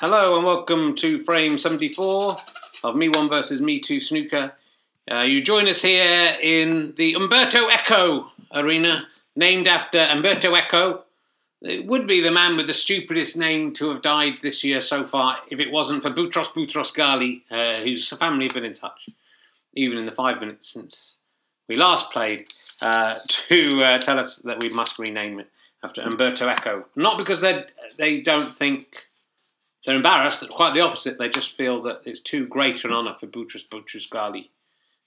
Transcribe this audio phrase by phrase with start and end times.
[0.00, 2.36] Hello and welcome to frame 74
[2.84, 4.52] of Me One versus Me Two Snooker.
[5.10, 11.04] Uh, you join us here in the Umberto Eco Arena, named after Umberto Eco.
[11.62, 15.02] It would be the man with the stupidest name to have died this year so
[15.02, 19.08] far if it wasn't for Boutros Boutros Ghali, uh, whose family have been in touch,
[19.72, 21.14] even in the five minutes since
[21.70, 22.48] we last played,
[22.82, 25.50] uh, to uh, tell us that we must rename it
[25.82, 26.84] after Umberto Eco.
[26.96, 27.64] Not because they
[27.96, 29.05] they don't think
[29.86, 30.42] they're embarrassed.
[30.42, 31.16] It's quite the opposite.
[31.16, 34.48] They just feel that it's too great an honour for Boutros Boutros Ghali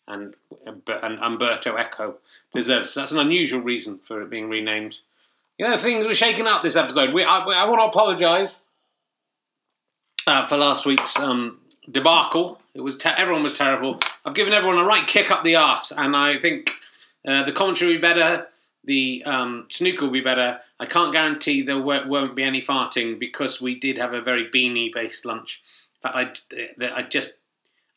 [0.08, 2.16] and, and Umberto Eco
[2.54, 2.94] deserves.
[2.94, 5.00] That's an unusual reason for it being renamed.
[5.58, 7.14] You know, things were shaken up this episode.
[7.14, 8.60] We, I, I want to apologise
[10.26, 11.60] uh, for last week's um,
[11.92, 12.62] debacle.
[12.74, 14.00] It was everyone was terrible.
[14.24, 16.72] I've given everyone a right kick up the arse, and I think
[17.28, 18.48] uh, the commentary will be better.
[18.84, 20.60] The um, snooker will be better.
[20.80, 24.94] I can't guarantee there won't be any farting because we did have a very beanie
[24.94, 25.62] based lunch.
[25.96, 27.34] In fact, I, I just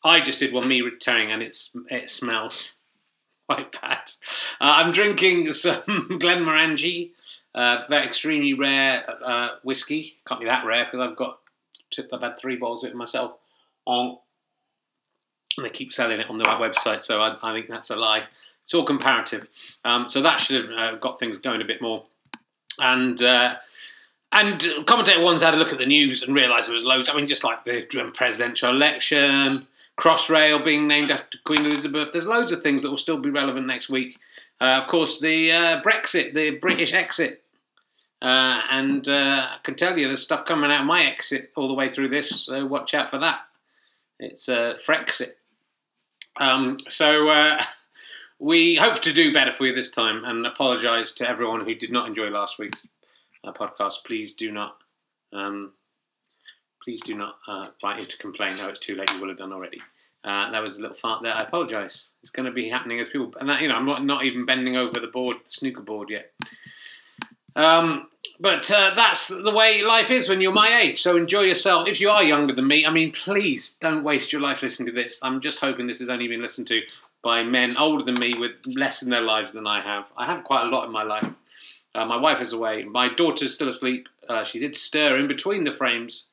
[0.03, 2.73] I just did one me returning and it's it smells
[3.49, 4.11] quite bad.
[4.59, 7.11] Uh, I'm drinking some Glenmorangie,
[7.55, 10.17] uh, very extremely rare uh, whiskey.
[10.27, 11.39] Can't be that rare because I've got
[12.11, 13.35] I've had three bottles of it myself.
[13.87, 14.17] Um,
[15.57, 18.23] and they keep selling it on their website, so I, I think that's a lie.
[18.65, 19.49] It's all comparative.
[19.83, 22.05] Um, so that should have uh, got things going a bit more.
[22.79, 23.55] And uh,
[24.31, 27.09] and commentator ones had a look at the news and realised there was loads.
[27.09, 27.83] I mean, just like the
[28.15, 32.11] presidential election, Crossrail being named after Queen Elizabeth.
[32.11, 34.17] There's loads of things that will still be relevant next week.
[34.59, 37.43] Uh, of course, the uh, Brexit, the British exit.
[38.21, 41.67] Uh, and uh, I can tell you there's stuff coming out of my exit all
[41.67, 43.41] the way through this, so watch out for that.
[44.19, 45.33] It's uh, Frexit.
[46.37, 47.61] Um, so uh,
[48.39, 51.91] we hope to do better for you this time and apologise to everyone who did
[51.91, 52.85] not enjoy last week's
[53.45, 54.05] podcast.
[54.05, 54.77] Please do not.
[55.31, 55.73] Um,
[56.83, 58.57] please do not uh, write in to complain.
[58.57, 59.11] No, it's too late.
[59.13, 59.81] You will have done already.
[60.23, 61.33] Uh, that was a little fart there.
[61.33, 62.05] I apologise.
[62.21, 64.45] It's going to be happening as people, and that, you know, I'm not, not even
[64.45, 66.31] bending over the board, the snooker board yet.
[67.55, 68.07] Um,
[68.39, 71.01] but uh, that's the way life is when you're my age.
[71.01, 71.87] So enjoy yourself.
[71.87, 74.93] If you are younger than me, I mean, please don't waste your life listening to
[74.93, 75.19] this.
[75.21, 76.81] I'm just hoping this has only been listened to
[77.21, 80.11] by men older than me with less in their lives than I have.
[80.17, 81.29] I have quite a lot in my life.
[81.95, 82.83] Uh, my wife is away.
[82.83, 84.09] My daughter's still asleep.
[84.27, 86.25] Uh, she did stir in between the frames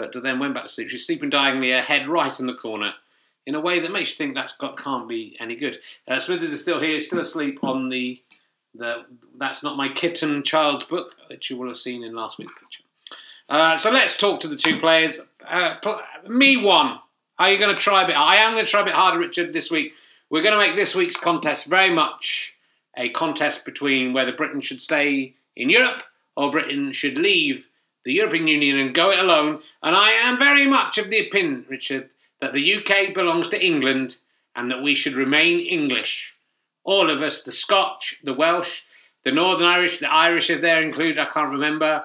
[0.00, 0.88] but then went back to sleep.
[0.88, 2.94] She's sleeping diagonally, her head right in the corner,
[3.46, 5.78] in a way that makes you think that's got can't be any good.
[6.08, 8.20] Uh, Smithers is still here, still asleep on the
[8.74, 9.04] the
[9.36, 12.84] That's Not My Kitten Child's book, that you will have seen in last week's picture.
[13.48, 15.20] Uh, so let's talk to the two players.
[15.46, 15.74] Uh,
[16.28, 16.98] me one.
[17.38, 18.16] Are you going to try a bit?
[18.16, 19.94] I am going to try a bit harder, Richard, this week.
[20.28, 22.54] We're going to make this week's contest very much
[22.96, 26.02] a contest between whether Britain should stay in Europe
[26.36, 27.68] or Britain should leave
[28.04, 29.60] the European Union and go it alone.
[29.82, 32.10] And I am very much of the opinion, Richard,
[32.40, 34.16] that the UK belongs to England
[34.54, 36.36] and that we should remain English.
[36.84, 38.82] All of us, the Scotch, the Welsh,
[39.24, 42.04] the Northern Irish, the Irish if they're included, I can't remember.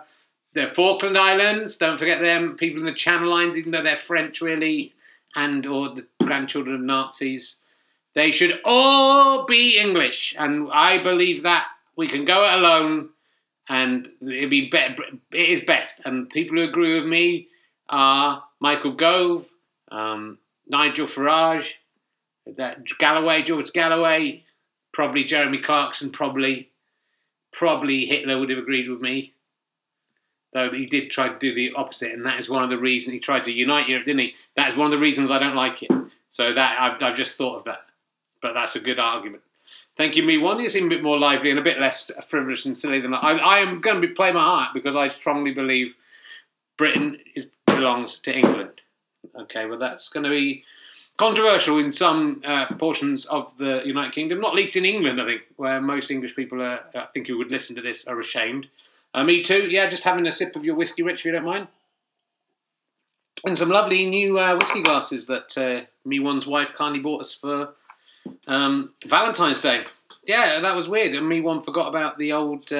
[0.53, 2.55] The Falkland Islands, don't forget them.
[2.55, 4.93] People in the Channel Islands, even though they're French really,
[5.35, 7.57] and or the grandchildren of Nazis.
[8.13, 13.09] They should all be English, and I believe that we can go it alone
[13.67, 14.95] and it'd be better.
[15.33, 17.47] It is best, and people who agree with me
[17.89, 19.49] are Michael Gove,
[19.91, 20.37] um,
[20.67, 21.73] Nigel Farage,
[22.45, 24.44] that Galloway, George Galloway,
[24.95, 26.69] probably Jeremy Clarkson, probably,
[27.51, 29.33] probably Hitler would have agreed with me.
[30.53, 33.13] Though he did try to do the opposite, and that is one of the reasons
[33.13, 34.35] he tried to unite Europe, didn't he?
[34.55, 35.91] That is one of the reasons I don't like it.
[36.29, 37.81] So that I've, I've just thought of that,
[38.41, 39.43] but that's a good argument.
[39.97, 40.61] Thank you, me one.
[40.61, 43.31] You seem a bit more lively and a bit less frivolous and silly than I.
[43.31, 45.95] I am going to be play my heart because I strongly believe
[46.77, 48.79] Britain is, belongs to England.
[49.37, 50.63] Okay, well that's going to be
[51.17, 55.21] controversial in some uh, portions of the United Kingdom, not least in England.
[55.21, 58.19] I think where most English people are, I think who would listen to this are
[58.19, 58.67] ashamed.
[59.13, 59.67] Uh, me too.
[59.69, 61.67] Yeah, just having a sip of your whiskey, Rich, if you don't mind.
[63.45, 67.33] And some lovely new uh, whiskey glasses that uh, me one's wife kindly bought us
[67.33, 67.75] for
[68.47, 69.85] um, Valentine's Day.
[70.25, 71.15] Yeah, that was weird.
[71.15, 72.71] And me one forgot about the old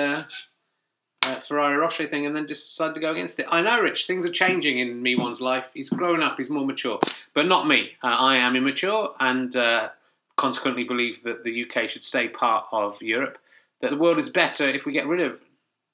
[1.26, 3.48] uh, Ferrero Rocher thing and then decided to go against it.
[3.50, 5.72] I know, Rich, things are changing in me one's life.
[5.74, 7.00] He's grown up, he's more mature.
[7.34, 7.92] But not me.
[8.04, 9.90] Uh, I am immature and uh,
[10.36, 13.38] consequently believe that the UK should stay part of Europe.
[13.82, 15.42] That the world is better if we get rid of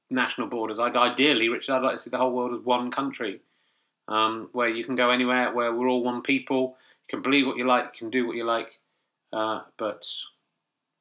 [0.09, 0.79] national borders.
[0.79, 3.39] I'd ideally, Rich, I'd like to see the whole world as one country.
[4.07, 6.75] Um, where you can go anywhere, where we're all one people,
[7.07, 8.77] you can believe what you like, you can do what you like,
[9.31, 10.05] uh, but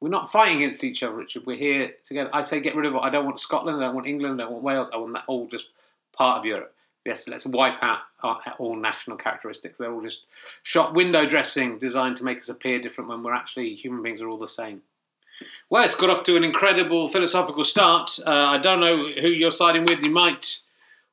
[0.01, 1.45] we're not fighting against each other, Richard.
[1.45, 2.31] We're here together.
[2.33, 2.99] I say get rid of it.
[3.01, 3.77] I don't want Scotland.
[3.77, 4.41] I don't want England.
[4.41, 4.89] I don't want Wales.
[4.91, 5.69] I want that all just
[6.11, 6.73] part of Europe.
[7.05, 7.99] yes, let's wipe out
[8.57, 9.77] all national characteristics.
[9.77, 10.25] They're all just
[10.63, 14.27] shop window dressing designed to make us appear different when we're actually human beings are
[14.27, 14.81] all the same.
[15.69, 18.19] Well, it's got off to an incredible philosophical start.
[18.25, 20.03] Uh, I don't know who you're siding with.
[20.03, 20.59] You might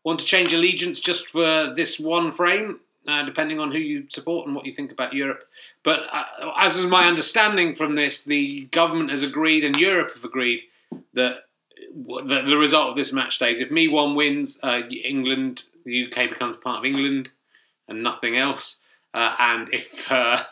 [0.05, 4.47] want to change allegiance just for this one frame, uh, depending on who you support
[4.47, 5.49] and what you think about Europe.
[5.83, 10.25] But uh, as is my understanding from this, the government has agreed and Europe have
[10.25, 10.65] agreed
[11.15, 11.45] that
[11.95, 16.07] the, the result of this match day is if Me One wins, uh, England, the
[16.07, 17.31] UK becomes part of England
[17.89, 18.77] and nothing else.
[19.15, 20.43] Uh, and if uh,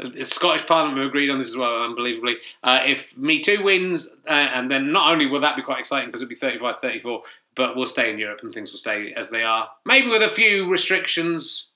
[0.00, 2.38] the Scottish Parliament have agreed on this as well, unbelievably.
[2.64, 6.20] Uh, if Me Too wins, and then not only will that be quite exciting because
[6.20, 7.22] it'll be 35 34,
[7.54, 9.70] but we'll stay in Europe and things will stay as they are.
[9.84, 11.68] Maybe with a few restrictions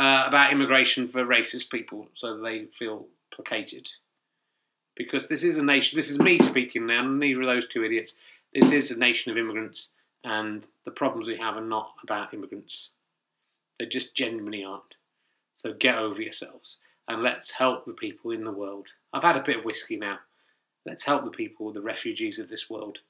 [0.00, 3.90] uh, about immigration for racist people so they feel placated.
[4.96, 8.14] Because this is a nation, this is me speaking now, neither of those two idiots.
[8.54, 9.90] This is a nation of immigrants,
[10.24, 12.90] and the problems we have are not about immigrants.
[13.78, 14.96] They just genuinely aren't.
[15.54, 18.88] So get over yourselves and let's help the people in the world.
[19.12, 20.18] I've had a bit of whiskey now.
[20.86, 23.00] Let's help the people, the refugees of this world,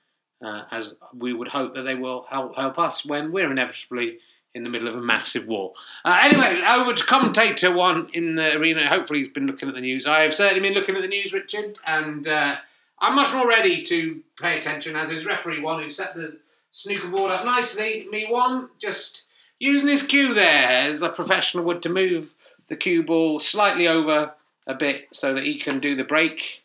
[0.44, 4.18] uh, as we would hope that they will help, help us when we're inevitably
[4.54, 5.72] in the middle of a massive war.
[6.04, 8.88] Uh, anyway, over to commentator one in the arena.
[8.88, 10.06] Hopefully, he's been looking at the news.
[10.06, 12.56] I have certainly been looking at the news, Richard, and uh,
[13.00, 16.38] I'm much more ready to pay attention as his referee one who set the
[16.72, 18.06] snooker board up nicely.
[18.10, 19.24] Me one, just
[19.58, 22.34] using his cue there as a professional would to move
[22.68, 24.34] the cue ball slightly over
[24.66, 26.64] a bit so that he can do the break.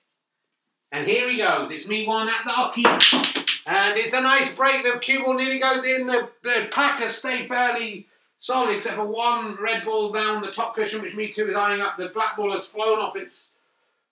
[0.91, 1.71] And here he goes.
[1.71, 3.44] It's me one at the hockey.
[3.65, 4.83] And it's a nice break.
[4.83, 6.05] The cue ball nearly goes in.
[6.07, 8.07] The, the Packers stay fairly
[8.37, 11.81] solid, except for one red ball down the top cushion, which Me Too is eyeing
[11.81, 11.97] up.
[11.97, 13.55] The black ball has flown off its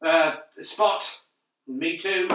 [0.01, 1.21] uh, spot.
[1.67, 2.27] Me Too.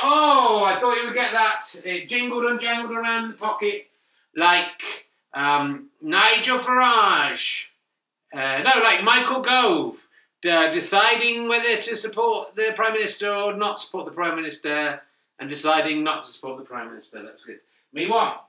[0.00, 1.62] Oh, I thought you would get that.
[1.86, 3.86] It jingled and jangled around the pocket
[4.36, 7.66] like um, Nigel Farage.
[8.32, 10.06] Uh, no, like Michael Gove
[10.48, 15.00] uh, deciding whether to support the Prime Minister or not support the Prime Minister
[15.38, 17.22] and deciding not to support the Prime Minister.
[17.22, 17.60] That's good.
[17.92, 18.44] Me what?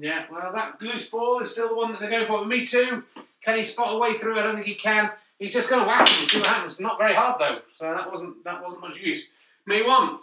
[0.00, 2.44] Yeah, well, that loose ball is still the one that they're going for.
[2.44, 3.02] Me too.
[3.44, 4.38] Can he spot a way through?
[4.38, 5.10] I don't think he can.
[5.38, 6.80] He's just going to whack him and see what happens.
[6.80, 9.28] Not very hard though, so that wasn't that wasn't much use.
[9.66, 10.18] Me one.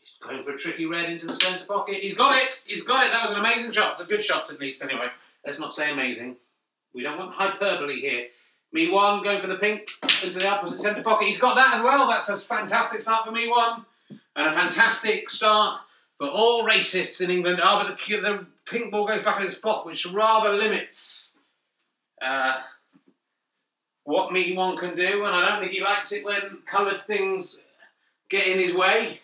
[0.00, 1.96] He's going for a tricky red into the centre pocket.
[1.96, 2.62] He's got it.
[2.66, 3.12] He's got it.
[3.12, 4.00] That was an amazing shot.
[4.00, 5.08] A good shot at least, anyway.
[5.46, 6.36] Let's not say amazing.
[6.94, 8.26] We don't want hyperbole here.
[8.72, 9.88] Me one going for the pink
[10.24, 11.26] into the opposite centre pocket.
[11.26, 12.08] He's got that as well.
[12.08, 13.84] That's a fantastic start for me one,
[14.36, 15.80] and a fantastic start
[16.14, 17.60] for all racists in England.
[17.62, 21.36] Ah, oh, but the, the pink ball goes back in its spot, which rather limits
[22.20, 22.60] uh,
[24.04, 25.24] what me one can do.
[25.24, 27.58] And I don't think he likes it when coloured things
[28.28, 29.20] get in his way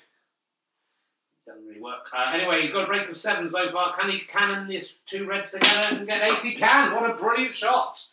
[1.49, 2.07] doesn't really work.
[2.17, 3.97] Uh, anyway, he's got a break of seven so far.
[3.97, 6.55] Can he cannon these two reds together and get 80?
[6.55, 6.95] Can.
[6.95, 8.07] What a brilliant shot.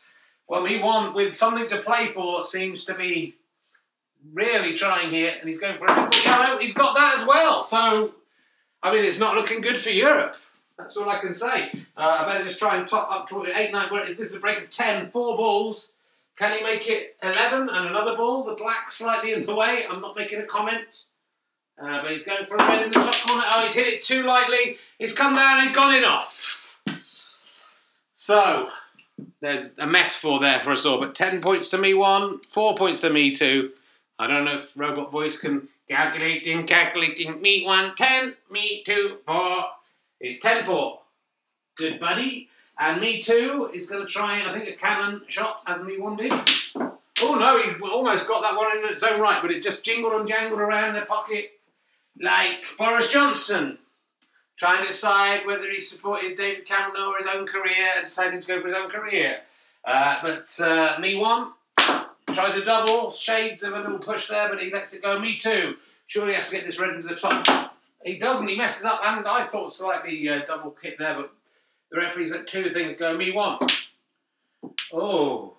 [0.47, 2.45] Well, he won with something to play for.
[2.45, 3.35] Seems to be
[4.33, 6.59] really trying here, and he's going for a yellow.
[6.59, 7.63] He's got that as well.
[7.63, 8.13] So,
[8.83, 10.35] I mean, it's not looking good for Europe.
[10.77, 11.71] That's all I can say.
[11.95, 13.89] Uh, I better just try and top up to eight, nine.
[13.91, 15.93] If this is a break of ten, four balls.
[16.37, 18.43] Can he make it 11 and another ball?
[18.43, 19.85] The black slightly in the way.
[19.89, 21.05] I'm not making a comment.
[21.81, 23.43] Uh, but he's going for a red in the top corner.
[23.49, 24.77] Oh, he's hit it too lightly.
[24.99, 26.77] He's come down and he's gone in off.
[28.13, 28.69] So,
[29.41, 30.99] there's a metaphor there for us all.
[30.99, 32.39] But 10 points to me, one.
[32.43, 33.71] Four points to me, two.
[34.17, 37.41] I don't know if Robot Voice can calculating, calculating.
[37.41, 38.35] Me, one, ten.
[38.49, 39.65] Me, two, four.
[40.19, 40.99] It's 10 4.
[41.77, 42.49] Good buddy.
[42.79, 46.17] And me, two is going to try, I think, a cannon shot as me one
[46.17, 46.33] did.
[47.21, 50.13] Oh no, he almost got that one in its own right, but it just jingled
[50.13, 51.51] and jangled around the pocket
[52.19, 53.77] like Boris Johnson,
[54.57, 58.47] trying to decide whether he supported David Cameron or his own career and deciding to
[58.47, 59.39] go for his own career.
[59.83, 61.51] Uh, but uh, me one
[62.33, 65.19] tries a double, shades of a little push there, but he lets it go.
[65.19, 65.75] Me too.
[66.07, 67.75] Surely has to get this red into the top.
[68.03, 68.47] He doesn't.
[68.47, 71.33] He messes up, and I thought slightly uh, double hit there, but
[71.91, 73.17] the referee's let two things go.
[73.17, 73.57] Me one.
[74.93, 75.53] Oh,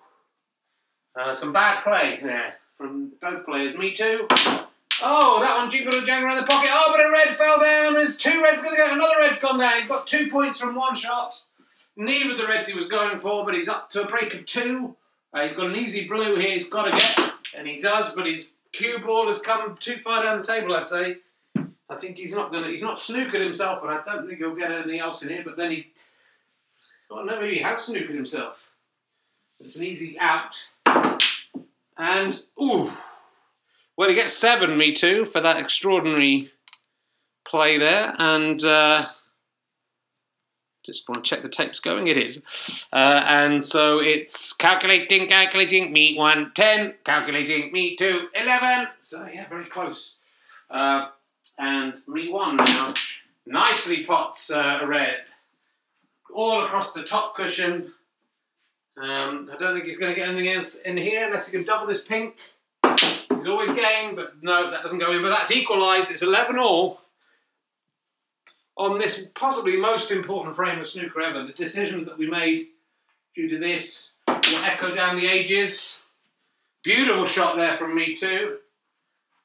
[1.19, 3.75] uh, some bad play there from both players.
[3.75, 4.27] Me too.
[5.01, 6.69] Oh, that one jingled and jangled around the pocket.
[6.71, 7.93] Oh, but a red fell down.
[7.93, 8.93] There's two reds going to go.
[8.93, 9.79] Another red's gone down.
[9.79, 11.43] He's got two points from one shot.
[11.95, 14.45] Neither of the reds he was going for, but he's up to a break of
[14.45, 14.95] two.
[15.33, 16.51] Uh, he's got an easy blue here.
[16.51, 18.13] He's got to get, and he does.
[18.13, 20.73] But his cue ball has come too far down the table.
[20.73, 21.17] I'd say.
[21.89, 22.63] I think he's not to.
[22.63, 25.43] He's not snookered himself, but I don't think he'll get anything else in here.
[25.43, 25.87] But then he.
[27.09, 28.71] Well, no, maybe he has snookered himself.
[29.59, 30.55] It's an easy out.
[31.97, 32.91] And ooh.
[33.97, 36.51] Well, he gets seven, me too, for that extraordinary
[37.45, 38.13] play there.
[38.19, 39.05] And uh,
[40.85, 42.07] Just want to check the tape's going.
[42.07, 42.85] It is.
[42.93, 48.87] Uh, and so it's calculating, calculating, me 1, 10, calculating, me 2, 11.
[49.01, 50.15] So, yeah, very close.
[50.69, 51.07] Uh,
[51.57, 52.93] and me 1 now.
[53.47, 55.17] Nicely pots uh, red.
[56.33, 57.93] All across the top cushion.
[58.95, 61.65] Um, I don't think he's going to get anything else in here unless he can
[61.65, 62.35] double this pink.
[63.29, 65.21] He's always game, but no, that doesn't go in.
[65.21, 66.11] But that's equalised.
[66.11, 67.01] It's 11 all
[68.77, 71.45] on this possibly most important frame of snooker ever.
[71.45, 72.67] The decisions that we made
[73.35, 76.03] due to this will echo down the ages.
[76.83, 78.57] Beautiful shot there from me too.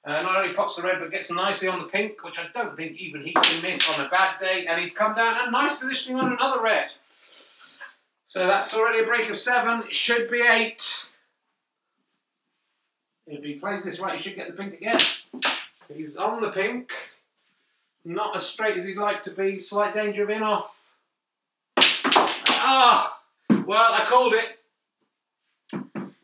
[0.05, 2.77] Uh, not only pots the red, but gets nicely on the pink, which I don't
[2.77, 4.67] think even he can miss on a bad day.
[4.67, 6.93] And he's come down and nice positioning on another red.
[8.27, 9.85] So that's already a break of seven.
[9.85, 11.07] It should be eight.
[13.33, 15.01] If he plays this right, he should get the pink again.
[15.89, 16.93] He's on the pink.
[18.05, 19.59] Not as straight as he'd like to be.
[19.59, 20.83] Slight danger of in off.
[21.79, 23.21] Ah!
[23.49, 24.59] Well, I called it.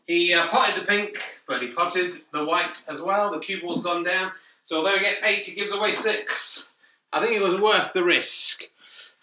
[0.06, 3.30] He uh, potted the pink, but he potted the white as well.
[3.30, 4.32] The cue ball's gone down.
[4.64, 6.72] So although he gets eight, he gives away six.
[7.10, 8.64] I think it was worth the risk.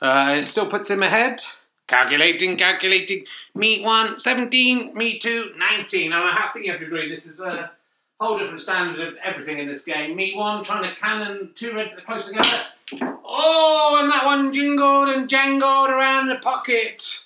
[0.01, 1.43] Uh, it still puts him ahead.
[1.85, 3.25] Calculating, calculating.
[3.53, 6.13] Me one, 17, me two, 19.
[6.13, 7.71] And I think you have to agree, this is a
[8.19, 10.15] whole different standard of everything in this game.
[10.15, 12.63] Me one, trying to cannon two reds close together.
[12.93, 17.25] Oh, and that one jingled and jangled around the pocket.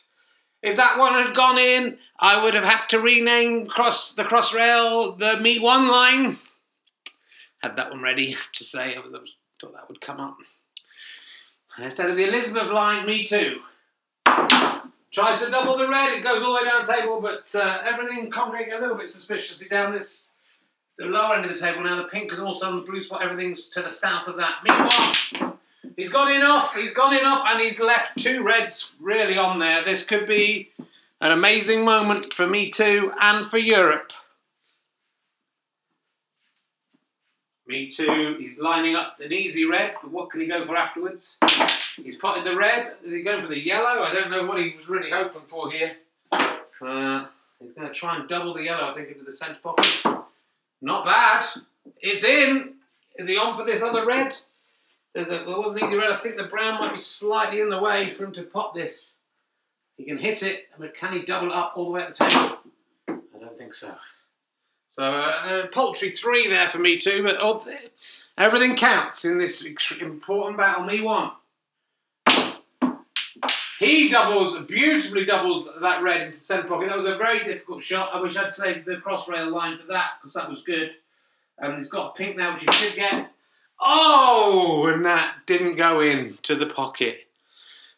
[0.61, 5.17] If that one had gone in, I would have had to rename cross the crossrail
[5.17, 6.37] the me one line.
[7.61, 8.95] Had that one ready to say.
[8.95, 9.19] I, was, I
[9.59, 10.37] thought that would come up.
[11.77, 13.59] Instead of the Elizabeth line, me too.
[15.11, 17.81] Tries to double the red, it goes all the way down the table, but uh,
[17.83, 20.33] everything congregates a little bit suspiciously down this
[20.99, 21.95] the lower end of the table now.
[21.95, 23.23] The pink is also on the blue spot.
[23.23, 24.57] Everything's to the south of that.
[24.63, 25.57] Meanwhile,
[25.95, 26.75] he's gone in off.
[26.75, 29.83] He's gone in off, and he's left two reds really on there.
[29.83, 30.69] This could be
[31.21, 34.11] an amazing moment for me too, and for Europe.
[37.65, 38.35] Me too.
[38.39, 41.37] He's lining up an easy red, but what can he go for afterwards?
[41.95, 42.95] He's potted the red.
[43.03, 44.03] Is he going for the yellow?
[44.03, 45.95] I don't know what he was really hoping for here.
[46.31, 47.27] Uh,
[47.59, 50.03] he's going to try and double the yellow, I think, into the centre pocket.
[50.81, 51.45] Not bad.
[52.01, 52.75] It's in.
[53.15, 54.35] Is he on for this other red?
[55.13, 56.11] There's a, there was an easy red.
[56.11, 59.15] I think the brown might be slightly in the way for him to pop this.
[59.97, 62.57] He can hit it, but can he double up all the way at the table?
[63.07, 63.95] I don't think so.
[64.87, 67.65] So, uh, paltry three there for me too, but oh,
[68.37, 69.65] everything counts in this
[69.99, 70.85] important battle.
[70.85, 71.31] Me one.
[73.79, 76.89] He doubles, beautifully doubles that red into the centre pocket.
[76.89, 78.13] That was a very difficult shot.
[78.13, 80.91] I wish I'd saved the crossrail line for that because that was good.
[81.57, 83.31] And he's got pink now, which he should get.
[83.79, 87.19] Oh, and that didn't go in to the pocket.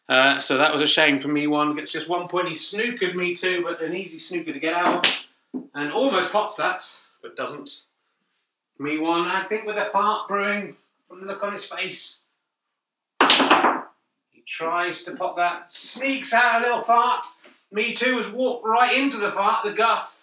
[0.08, 1.48] Uh, so that was a shame for me.
[1.48, 2.46] One gets just one point.
[2.46, 5.08] He snookered me too, but an easy snooker to get out.
[5.74, 6.84] And almost pots that,
[7.22, 7.82] but doesn't.
[8.78, 10.76] Me one, I think, with a fart brewing
[11.08, 12.21] from the look on his face.
[14.46, 17.26] Tries to pop that, sneaks out a little fart.
[17.70, 20.20] Me too has walked right into the fart, the guff.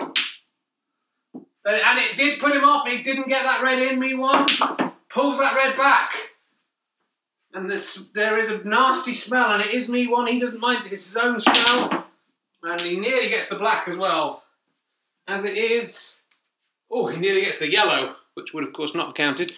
[0.00, 2.86] And it did put him off.
[2.86, 4.00] He didn't get that red in.
[4.00, 4.46] Me one
[5.10, 6.12] pulls that red back,
[7.52, 10.26] and this there is a nasty smell, and it is me one.
[10.26, 10.86] He doesn't mind.
[10.86, 12.06] It's his own smell,
[12.62, 14.42] and he nearly gets the black as well.
[15.28, 16.20] As it is,
[16.90, 19.52] oh, he nearly gets the yellow, which would of course not have counted.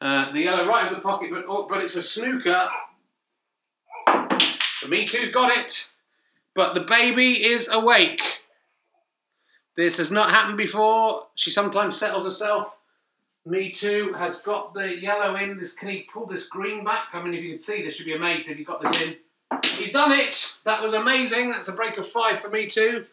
[0.00, 2.68] Uh, the yellow right in the pocket, but oh, but it's a snooker.
[4.88, 5.90] Me Too's got it,
[6.54, 8.22] but the baby is awake.
[9.76, 11.26] This has not happened before.
[11.34, 12.74] She sometimes settles herself.
[13.44, 15.58] Me Too has got the yellow in.
[15.58, 17.08] This can he pull this green back?
[17.12, 19.16] I mean, if you could see, this should be amazing if he got this in.
[19.76, 20.58] He's done it.
[20.64, 21.52] That was amazing.
[21.52, 23.06] That's a break of five for Me Too.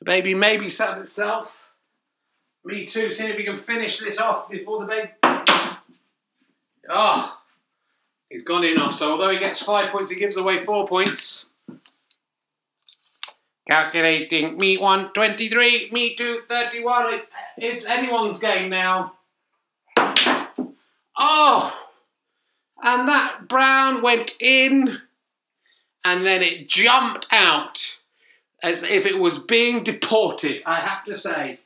[0.00, 1.72] The baby maybe settled itself.
[2.64, 3.10] Me Too.
[3.10, 5.10] Seeing if he can finish this off before the baby.
[6.90, 7.40] Oh,
[8.34, 8.92] he's gone in off.
[8.92, 11.46] So although he gets five points, he gives away four points.
[13.68, 14.58] Calculating.
[14.58, 15.90] Me one twenty-three.
[15.92, 17.14] Me two thirty-one.
[17.14, 19.14] It's it's anyone's game now.
[21.16, 21.88] Oh,
[22.82, 24.98] and that brown went in,
[26.04, 28.00] and then it jumped out
[28.62, 30.60] as if it was being deported.
[30.66, 31.60] I have to say,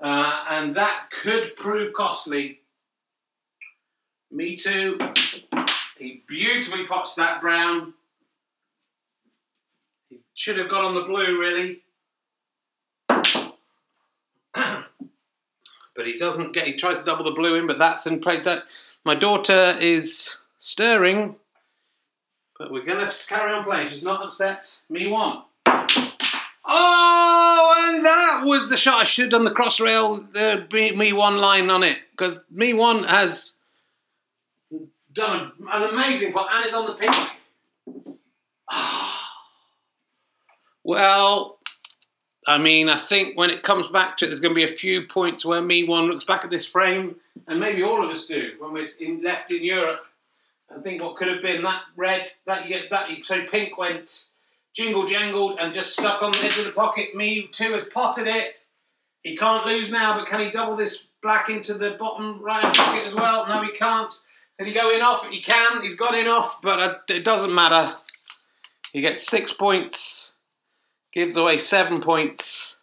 [0.00, 2.60] uh, and that could prove costly.
[4.30, 4.96] Me too.
[6.00, 7.92] He beautifully pots that brown.
[10.08, 11.82] He should have got on the blue, really.
[15.94, 16.66] but he doesn't get.
[16.66, 18.40] He tries to double the blue in, but that's in play.
[18.40, 18.62] That
[19.04, 21.36] my daughter is stirring
[22.58, 23.88] But we're going to carry on playing.
[23.88, 24.78] She's not upset.
[24.88, 25.42] Me one.
[26.64, 29.02] Oh, and that was the shot.
[29.02, 32.72] I should have done the crossrail, the me, me one line on it because me
[32.72, 33.59] one has
[35.14, 37.14] done an amazing and is on the pink.
[40.84, 41.58] well,
[42.46, 44.68] I mean, I think when it comes back to it, there's going to be a
[44.68, 48.26] few points where me one looks back at this frame, and maybe all of us
[48.26, 50.06] do when we're in, left in Europe
[50.70, 54.26] and think what could have been that red, that that so pink went
[54.72, 57.14] jingle jangled and just stuck on the edge of the pocket.
[57.14, 58.56] Me too has potted it.
[59.22, 63.06] He can't lose now, but can he double this black into the bottom right pocket
[63.06, 63.46] as well?
[63.48, 64.14] No, he can't.
[64.60, 65.26] Can he go in off?
[65.26, 65.80] He can.
[65.80, 67.94] He's got in off, but uh, it doesn't matter.
[68.92, 70.34] He gets six points,
[71.14, 72.76] gives away seven points.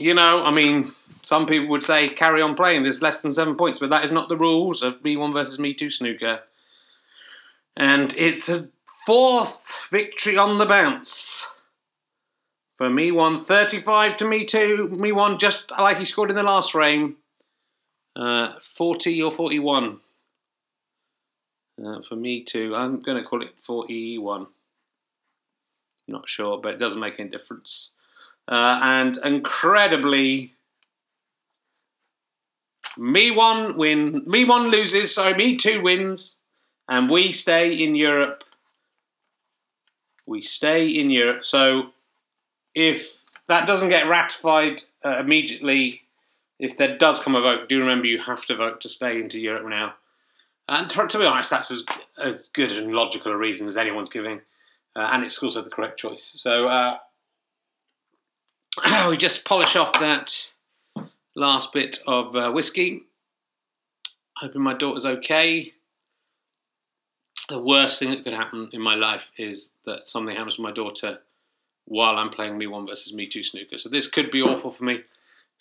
[0.00, 0.90] You know, I mean,
[1.22, 2.82] some people would say carry on playing.
[2.82, 5.56] There's less than seven points, but that is not the rules of Me One versus
[5.56, 6.40] Me Two snooker.
[7.76, 8.68] And it's a
[9.06, 11.48] Fourth victory on the bounce.
[12.76, 14.88] For me one, 35 to me two.
[14.88, 17.18] Me one, just like he scored in the last frame.
[18.16, 20.00] Uh, 40 or 41.
[21.84, 24.46] Uh, for me too, I'm going to call it 41.
[26.08, 27.90] Not sure, but it doesn't make any difference.
[28.46, 30.54] Uh, and incredibly,
[32.96, 34.22] me one win.
[34.26, 35.14] Me one loses.
[35.14, 36.36] Sorry, me two wins,
[36.88, 38.44] and we stay in Europe
[40.26, 41.44] we stay in Europe.
[41.44, 41.90] So
[42.74, 46.02] if that doesn't get ratified uh, immediately,
[46.58, 49.40] if there does come a vote, do remember you have to vote to stay into
[49.40, 49.94] Europe now.
[50.72, 51.84] And to be honest, that's as,
[52.22, 54.40] as good and logical a reason as anyone's giving.
[54.96, 56.22] Uh, and it's also the correct choice.
[56.36, 56.98] So uh,
[59.08, 60.52] we just polish off that
[61.36, 63.02] last bit of uh, whiskey.
[64.38, 65.74] Hoping my daughter's okay
[67.52, 70.72] the worst thing that could happen in my life is that something happens to my
[70.72, 71.18] daughter
[71.84, 73.78] while I'm playing Me One versus Me Two snooker.
[73.78, 75.02] So this could be awful for me.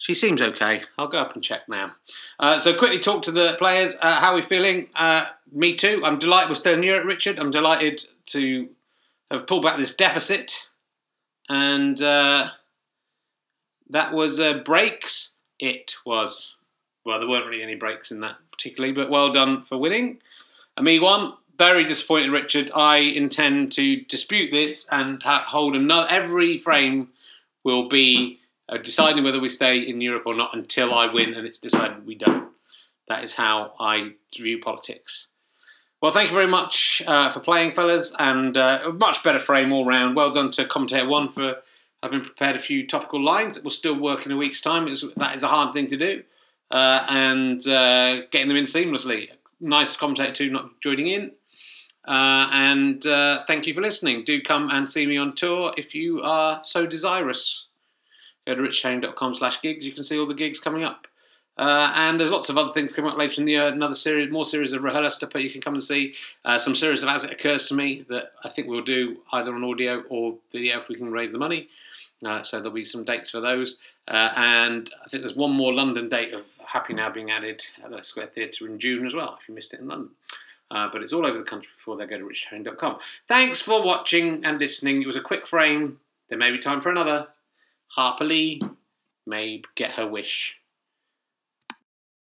[0.01, 0.81] She seems okay.
[0.97, 1.91] I'll go up and check now.
[2.39, 3.95] Uh, so quickly talk to the players.
[4.01, 4.87] Uh, how are we feeling?
[4.95, 6.01] Uh, me too.
[6.03, 7.37] I'm delighted we're still in Europe, Richard.
[7.37, 8.67] I'm delighted to
[9.29, 10.67] have pulled back this deficit.
[11.49, 12.47] And uh,
[13.91, 15.35] that was uh, breaks.
[15.59, 16.57] It was.
[17.05, 20.17] Well, there weren't really any breaks in that particularly, but well done for winning.
[20.77, 22.71] A me one very disappointed, Richard.
[22.73, 26.09] I intend to dispute this and ha- hold another.
[26.09, 27.09] Every frame
[27.63, 28.39] will be
[28.71, 32.05] uh, deciding whether we stay in Europe or not until I win, and it's decided
[32.05, 32.49] we don't.
[33.07, 35.27] That is how I view politics.
[36.01, 39.71] Well, thank you very much uh, for playing, fellas, and uh, a much better frame
[39.71, 40.15] all round.
[40.15, 41.57] Well done to commentator one for
[42.01, 44.85] having prepared a few topical lines that will still work in a week's time.
[44.85, 46.23] Was, that is a hard thing to do,
[46.71, 49.29] uh, and uh, getting them in seamlessly.
[49.59, 51.33] Nice to commentator two not joining in.
[52.07, 54.23] Uh, and uh, thank you for listening.
[54.23, 57.67] Do come and see me on tour if you are so desirous.
[58.51, 59.85] Go to richherring.com slash gigs.
[59.85, 61.07] You can see all the gigs coming up.
[61.57, 63.67] Uh, and there's lots of other things coming up later in the year.
[63.67, 66.13] Another series, more series of rehearsal stuff you can come and see.
[66.43, 69.55] Uh, some series of As It Occurs to Me that I think we'll do either
[69.55, 71.69] on audio or video if we can raise the money.
[72.25, 73.77] Uh, so there'll be some dates for those.
[74.07, 77.91] Uh, and I think there's one more London date of Happy Now being added at
[77.91, 80.09] the Square Theatre in June as well, if you missed it in London.
[80.69, 82.97] Uh, but it's all over the country before they go to richherring.com.
[83.27, 85.01] Thanks for watching and listening.
[85.01, 85.99] It was a quick frame.
[86.27, 87.27] There may be time for another.
[88.21, 88.61] Lee
[89.27, 90.60] may get her wish.